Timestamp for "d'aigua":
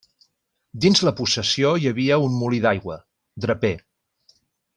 2.65-2.97